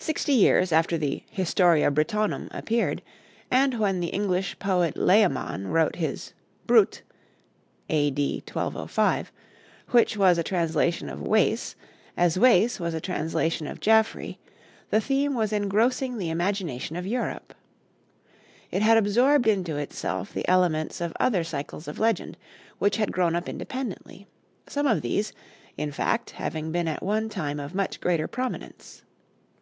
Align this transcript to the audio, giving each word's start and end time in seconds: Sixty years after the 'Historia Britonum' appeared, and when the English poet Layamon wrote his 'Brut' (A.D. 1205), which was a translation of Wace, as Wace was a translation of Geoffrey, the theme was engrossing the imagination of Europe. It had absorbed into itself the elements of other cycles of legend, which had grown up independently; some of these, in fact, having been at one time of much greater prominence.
Sixty 0.00 0.32
years 0.32 0.70
after 0.70 0.96
the 0.96 1.24
'Historia 1.28 1.90
Britonum' 1.90 2.46
appeared, 2.52 3.02
and 3.50 3.80
when 3.80 3.98
the 3.98 4.06
English 4.06 4.56
poet 4.60 4.94
Layamon 4.94 5.72
wrote 5.72 5.96
his 5.96 6.32
'Brut' 6.68 7.02
(A.D. 7.90 8.44
1205), 8.46 9.32
which 9.88 10.16
was 10.16 10.38
a 10.38 10.44
translation 10.44 11.08
of 11.08 11.20
Wace, 11.20 11.74
as 12.16 12.38
Wace 12.38 12.78
was 12.78 12.94
a 12.94 13.00
translation 13.00 13.66
of 13.66 13.80
Geoffrey, 13.80 14.38
the 14.90 15.00
theme 15.00 15.34
was 15.34 15.52
engrossing 15.52 16.16
the 16.16 16.30
imagination 16.30 16.94
of 16.94 17.04
Europe. 17.04 17.52
It 18.70 18.82
had 18.82 18.96
absorbed 18.98 19.48
into 19.48 19.78
itself 19.78 20.32
the 20.32 20.46
elements 20.48 21.00
of 21.00 21.12
other 21.18 21.42
cycles 21.42 21.88
of 21.88 21.98
legend, 21.98 22.36
which 22.78 22.98
had 22.98 23.10
grown 23.12 23.34
up 23.34 23.48
independently; 23.48 24.28
some 24.68 24.86
of 24.86 25.02
these, 25.02 25.32
in 25.76 25.90
fact, 25.90 26.30
having 26.30 26.70
been 26.70 26.86
at 26.86 27.02
one 27.02 27.28
time 27.28 27.58
of 27.58 27.74
much 27.74 28.00
greater 28.00 28.28
prominence. 28.28 29.02